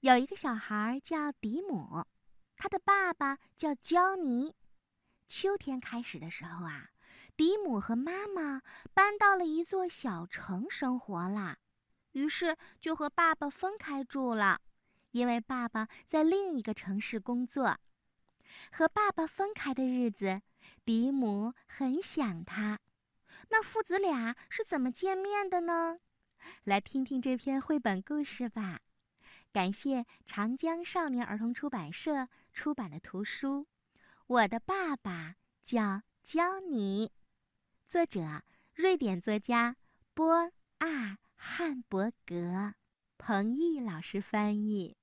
[0.00, 2.06] 有一个小孩叫迪姆，
[2.56, 4.54] 他的爸爸叫焦尼。
[5.26, 6.90] 秋天开始的时候啊，
[7.36, 8.62] 迪姆和妈妈
[8.94, 11.58] 搬到了一座小城生活啦，
[12.12, 14.60] 于是就和爸爸分开住了，
[15.10, 17.76] 因为爸爸在另一个城市工作。
[18.70, 20.42] 和爸爸分开的日子，
[20.84, 22.78] 迪姆很想他。
[23.48, 25.98] 那父子俩是怎么见面的呢？
[26.62, 28.78] 来听听这篇绘本故事吧。
[29.58, 33.62] 感谢长江少年儿童出版社出版的图书
[34.28, 35.34] 《我的爸爸
[35.64, 37.08] 叫教你》，
[37.84, 39.74] 作者瑞典作家
[40.14, 42.74] 波尔汉伯格，
[43.18, 44.96] 彭毅老师翻译。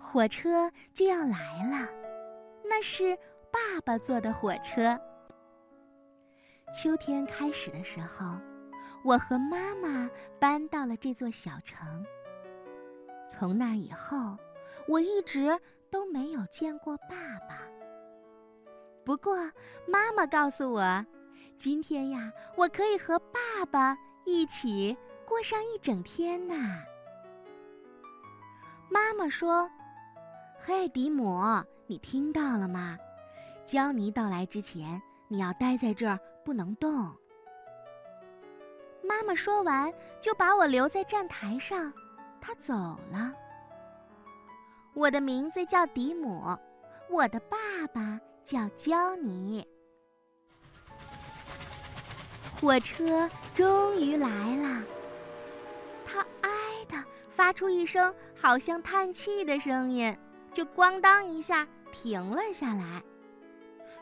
[0.00, 1.88] 火车就要来了，
[2.64, 3.16] 那是
[3.52, 5.00] 爸爸坐的火车。
[6.74, 8.36] 秋天开始的时候，
[9.04, 12.04] 我和妈妈搬到了这座小城。
[13.28, 14.36] 从那以后，
[14.86, 15.58] 我一直
[15.90, 17.62] 都没有见过爸爸。
[19.04, 19.36] 不过，
[19.86, 21.04] 妈妈告诉我，
[21.58, 24.96] 今天呀，我可以和爸爸一起
[25.26, 26.54] 过上一整天呢。
[28.90, 29.70] 妈妈说。
[30.64, 31.42] 嘿，迪姆，
[31.88, 32.96] 你听到了吗？
[33.66, 37.12] 焦尼到来之前，你要待在这儿，不能动。
[39.12, 41.92] 妈妈说完，就把我留在站台上，
[42.40, 42.72] 她走
[43.10, 43.30] 了。
[44.94, 46.58] 我的名字叫迪姆，
[47.10, 47.58] 我的爸
[47.92, 49.66] 爸叫焦尼。
[52.58, 54.82] 火车终于来了，
[56.06, 56.50] 它“哀”
[56.88, 60.16] 的发出一声好像叹气的声音。
[60.54, 63.02] 就咣当一下停了下来，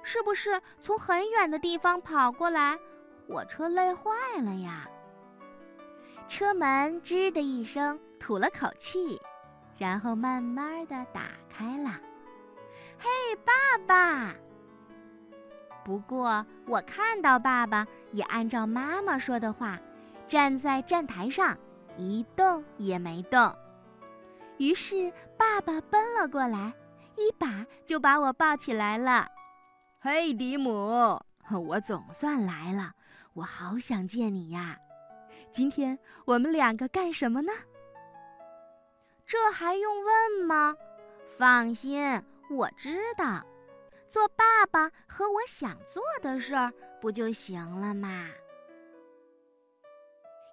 [0.05, 2.79] 是不是从很远的地方跑过来？
[3.29, 4.89] 火车累坏了呀。
[6.31, 9.21] 车门吱的一声吐了口气，
[9.77, 11.91] 然后慢慢的打开了。
[12.97, 13.09] 嘿，
[13.45, 13.53] 爸
[13.85, 14.33] 爸！
[15.85, 19.77] 不过我看到爸爸也按照妈妈说的话，
[20.29, 21.59] 站在站台上，
[21.97, 23.53] 一动也没动。
[24.59, 26.73] 于是，爸爸奔了过来，
[27.17, 29.27] 一把就把我抱起来了。
[29.99, 32.93] 嘿，迪姆，我总算来了，
[33.33, 34.79] 我好想见你呀！
[35.53, 37.53] 今天我们两个干什么呢？
[39.27, 40.77] 这还用问吗？
[41.27, 42.01] 放心，
[42.49, 43.45] 我知道，
[44.09, 48.29] 做爸爸和我想做的事儿不就行了吗？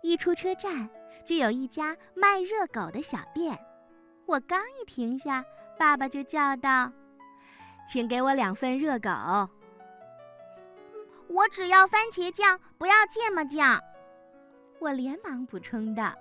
[0.01, 0.89] 一出车站，
[1.25, 3.57] 就有一家卖热狗的小店。
[4.25, 5.43] 我刚一停下，
[5.77, 6.91] 爸爸就叫道
[7.87, 9.09] ：“请给我两份热狗。
[11.29, 13.81] ”“我只要番茄酱，不要芥末酱。”
[14.79, 16.13] 我连忙补充道。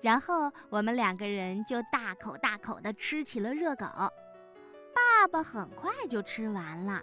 [0.00, 3.86] 然后我们两个人就大口大口地吃起了热狗。
[4.94, 7.02] 爸爸很快就吃完了。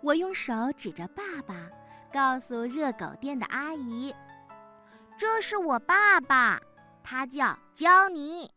[0.00, 1.68] 我用手指着爸爸，
[2.12, 4.14] 告诉热狗店的阿姨
[5.18, 6.60] ：“这是我爸爸，
[7.02, 8.50] 他叫焦尼。”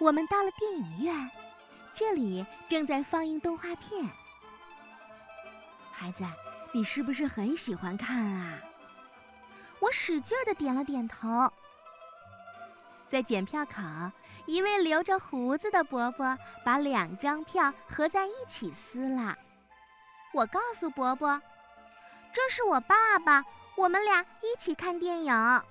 [0.00, 1.30] 我们到了电影院，
[1.92, 4.02] 这里正在放映动画片。
[5.92, 6.24] 孩子，
[6.72, 8.58] 你是不是很喜欢看啊？
[9.80, 11.52] 我使劲的点了点头。
[13.08, 13.82] 在检票口，
[14.46, 19.36] 一位留着胡子的伯伯把两张票合在一起撕了。
[20.32, 21.42] 我告诉伯伯
[22.32, 23.44] ：“这是我爸爸，
[23.76, 25.62] 我们俩一起看电影。”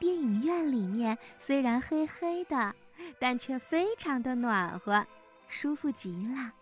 [0.00, 2.74] 电影院里面虽然黑黑的，
[3.20, 5.06] 但却非常的暖和，
[5.46, 6.52] 舒服极了。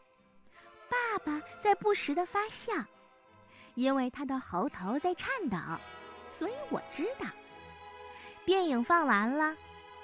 [0.95, 2.73] 爸爸在不时的发笑，
[3.75, 5.59] 因为他的喉头在颤抖，
[6.29, 7.27] 所以我知道。
[8.45, 9.57] 电影放完了，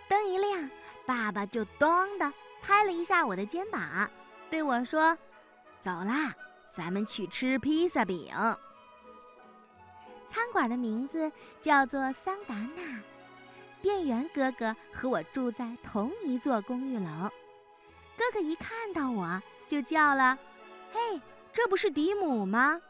[0.09, 0.69] 灯一亮，
[1.07, 4.11] 爸爸就咚的拍了一下我的肩膀，
[4.51, 5.17] 对我说
[5.81, 6.35] ：“走啦，
[6.73, 8.33] 咱们去吃披萨饼。”
[10.27, 13.01] 餐馆的名字叫做桑达纳。
[13.83, 17.31] 店员哥哥和我住在同一座公寓楼，
[18.17, 20.39] 哥哥一看到我就叫了
[20.93, 21.21] ：“嘿，
[21.53, 22.81] 这不是迪姆吗？”“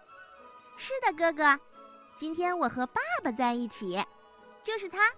[0.77, 1.61] 是的，哥哥，
[2.17, 4.03] 今天我和爸爸在一起，
[4.63, 5.13] 就是他，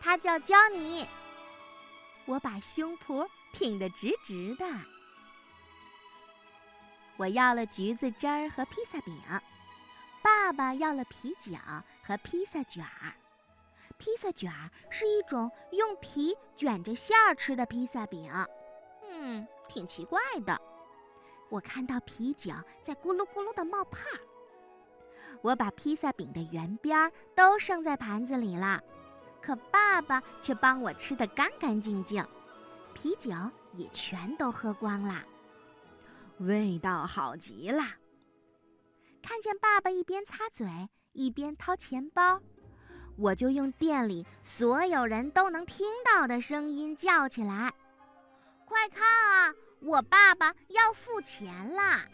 [0.00, 1.06] 他叫焦尼。”
[2.26, 4.66] 我把胸脯挺得直直的。
[7.16, 9.18] 我要了橘子汁儿和披萨饼，
[10.22, 11.56] 爸爸要了啤酒
[12.02, 13.14] 和披萨卷儿。
[13.96, 18.30] 披萨卷儿是一种用皮卷着馅儿吃的披萨饼，
[19.08, 20.60] 嗯，挺奇怪的。
[21.48, 22.52] 我看到啤酒
[22.82, 24.20] 在咕噜咕噜的冒泡儿。
[25.40, 28.82] 我把披萨饼的圆边都剩在盘子里了，
[29.40, 32.26] 可爸爸却帮我吃得干干净净，
[32.92, 33.30] 啤酒
[33.74, 35.24] 也全都喝光了，
[36.38, 37.82] 味道好极了。
[39.22, 40.66] 看见爸爸一边擦嘴
[41.12, 42.40] 一边掏钱包，
[43.16, 47.72] 我就用店里所有人都能听到的声音叫起来
[48.66, 49.07] ：“快看，
[49.80, 52.04] 我爸爸要付钱啦！”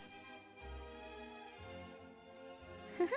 [2.99, 3.13] 呵呵，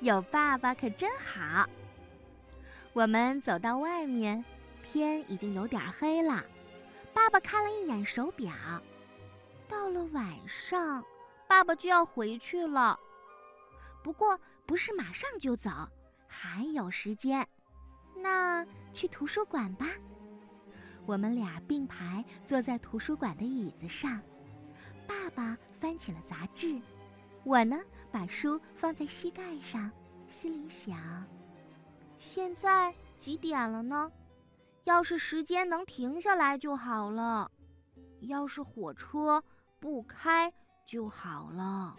[0.00, 1.68] 有爸爸可真好。
[2.92, 4.44] 我们走到外面，
[4.82, 6.44] 天已经有点黑了。
[7.12, 8.52] 爸爸看了一眼手表，
[9.68, 11.04] 到了晚上，
[11.46, 12.98] 爸爸就要回去了。
[14.02, 15.70] 不过不是马上就走，
[16.26, 17.46] 还有时间。
[18.14, 19.86] 那去图书馆吧。
[21.08, 24.20] 我们俩并排坐在图书馆的椅子上，
[25.06, 26.78] 爸爸翻起了杂志。
[27.44, 27.80] 我呢，
[28.12, 29.90] 把书放在膝盖上，
[30.28, 31.26] 心里想：
[32.18, 34.12] 现在几点了呢？
[34.84, 37.50] 要是时间能停下来就好了，
[38.20, 39.42] 要是火车
[39.80, 40.52] 不开
[40.84, 41.96] 就好了。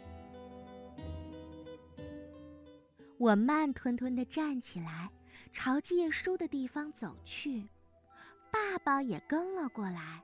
[3.17, 5.09] 我慢吞吞地站起来，
[5.51, 7.67] 朝借书的地方走去，
[8.51, 10.23] 爸爸也跟了过来。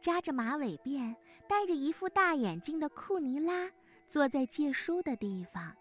[0.00, 1.14] 扎着马尾辫、
[1.48, 3.70] 戴着一副大眼镜的库尼拉。
[4.08, 5.74] 坐在借书的地方，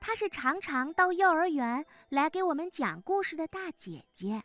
[0.00, 4.42] 她是常常到幼儿园来给我们讲故事的大姐姐。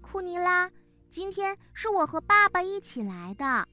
[0.00, 0.70] 库尼拉，
[1.10, 3.68] 今天是我和爸爸一起来的，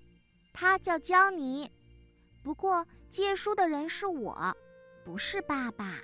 [0.51, 1.71] 他叫焦尼，
[2.43, 4.53] 不过借书的人是我，
[5.05, 5.95] 不是爸爸。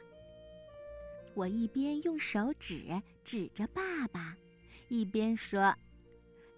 [1.33, 4.36] 我一边用手指指着爸爸，
[4.88, 5.74] 一边说。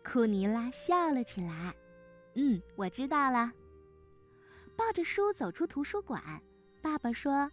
[0.03, 1.73] 库尼拉笑了起来，
[2.35, 3.51] 嗯，我知道了。
[4.75, 6.21] 抱着书走出图书馆，
[6.81, 7.49] 爸爸说：“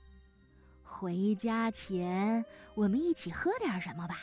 [0.83, 2.45] 回家前，
[2.75, 4.17] 我们一起喝点什么吧。”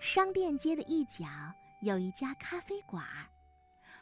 [0.00, 1.26] 商店街的一角
[1.82, 3.04] 有一家咖啡馆，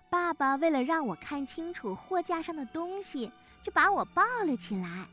[0.08, 5.08] 爸爸为了让我看清楚货架上的东西，就把我抱了起来。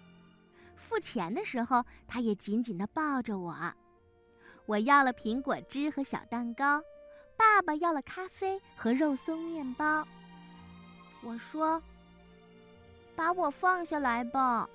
[0.93, 3.55] 付钱的时候，他也紧紧地抱着我。
[4.67, 6.83] 我要了苹果汁和小蛋糕，
[7.35, 10.07] 爸爸要了咖啡和肉松面包。
[11.23, 11.81] 我说。
[13.15, 14.67] 把我放下来吧，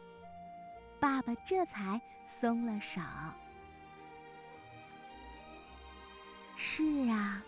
[1.00, 3.00] 爸爸这才松了手。
[6.56, 7.42] 是啊，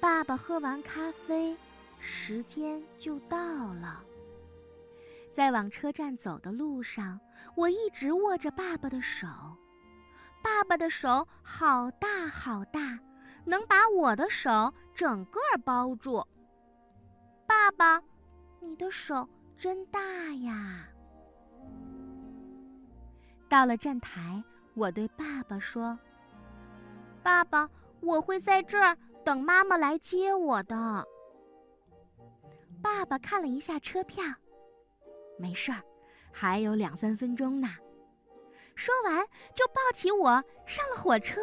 [0.00, 1.56] 爸爸喝完咖啡，
[1.98, 3.38] 时间就到
[3.74, 4.02] 了。
[5.38, 7.20] 在往车站走的路上，
[7.54, 9.28] 我一直握着爸爸的手，
[10.42, 12.98] 爸爸的手好大好大，
[13.44, 16.26] 能把我的手整个包住。
[17.46, 18.02] 爸爸，
[18.58, 19.28] 你的手。
[19.56, 20.00] 真大
[20.42, 20.88] 呀！
[23.48, 24.42] 到了站台，
[24.74, 25.96] 我对爸爸说
[27.22, 27.70] ：“爸爸，
[28.00, 31.06] 我会在这儿等妈妈来接我的。”
[32.82, 34.24] 爸爸看了一下车票，
[35.38, 35.80] 没事儿，
[36.32, 37.68] 还有两三分钟呢。
[38.74, 41.40] 说完，就抱起我上了火车。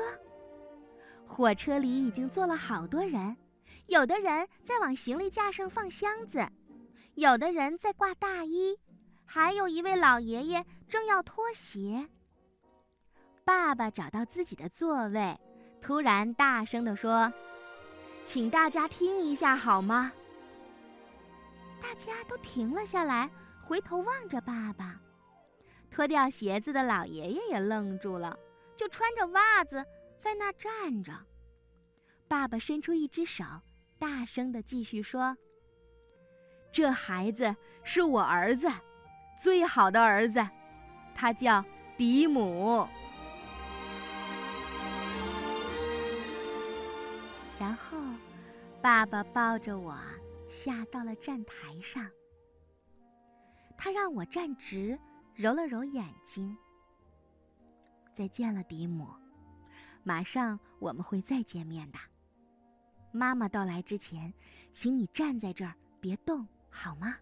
[1.25, 3.36] 火车里已经坐了好多人，
[3.88, 6.47] 有的人在往行李架上放箱子。
[7.15, 8.77] 有的人在挂大衣，
[9.25, 12.08] 还有一位老爷爷正要脱鞋。
[13.43, 15.39] 爸爸找到自己的座位，
[15.81, 17.31] 突然大声地说
[18.24, 20.12] ：“请大家听一下好吗？”
[21.81, 23.29] 大家都停了下来，
[23.65, 25.01] 回头望着爸爸。
[25.89, 28.38] 脱掉鞋子的老爷爷也愣住了，
[28.75, 29.84] 就穿着袜子
[30.17, 31.12] 在那儿站着。
[32.27, 33.43] 爸爸伸出一只手，
[33.98, 35.36] 大声地继续说。
[36.72, 38.67] 这孩子是我儿子，
[39.41, 40.45] 最好的儿子，
[41.15, 41.63] 他叫
[41.98, 42.88] 迪姆。
[47.57, 47.98] 然后，
[48.81, 49.98] 爸爸抱着我
[50.50, 52.05] 下到了站台上。
[53.77, 54.98] 他让我站直，
[55.34, 56.58] 揉了揉眼睛。
[58.13, 59.08] 再见了，迪姆，
[60.03, 62.00] 马上我们会再见面的。
[63.12, 64.34] 妈妈到来之前，
[64.72, 66.48] 请你站在这儿，别动。
[66.70, 67.17] 好吗？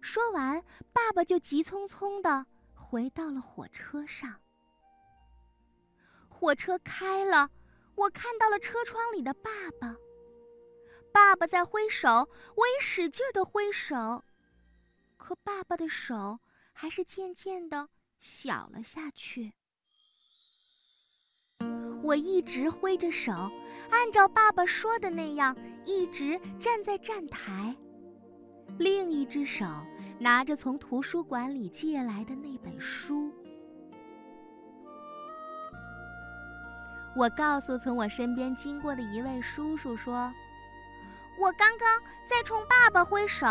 [0.00, 4.40] 说完，爸爸就急匆匆的回到了火车上。
[6.28, 7.50] 火车开了，
[7.96, 9.96] 我看到了车窗里的爸爸。
[11.12, 14.22] 爸爸在挥手，我也使劲的挥手，
[15.26, 16.38] 可爸爸的手
[16.72, 17.88] 还是渐渐的
[18.20, 19.52] 小了下去。
[22.04, 23.32] 我一直挥着手，
[23.90, 27.74] 按照爸爸说的那样，一直站在站台。
[28.78, 29.66] 另一只手
[30.20, 33.28] 拿着从图书馆里借来的那本书。
[37.16, 40.32] 我告诉从我身边经过的一位叔叔说
[41.40, 43.44] ：“我刚刚在冲爸爸挥手，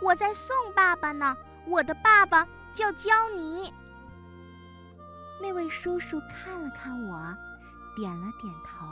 [0.00, 1.36] 我在送爸爸呢。
[1.66, 3.72] 我的爸爸叫焦尼。”
[5.42, 7.36] 那位叔叔看了看我，
[7.96, 8.86] 点了点头。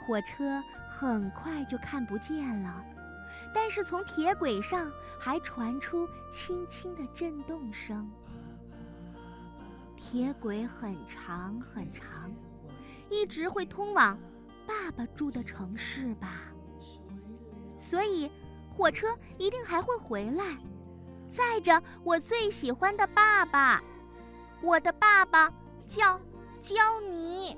[0.00, 2.84] 火车很快就看不见了，
[3.52, 8.10] 但是从铁轨上还传出轻轻的震动声。
[9.96, 12.32] 铁轨很长很长，
[13.10, 14.16] 一直会通往
[14.64, 16.47] 爸爸住的城市吧。
[17.88, 18.30] 所以，
[18.76, 19.06] 火车
[19.38, 20.44] 一定还会回来，
[21.30, 23.82] 载着我最喜欢的爸爸。
[24.60, 25.50] 我的爸爸
[25.86, 26.20] 叫
[26.60, 27.56] 焦尼。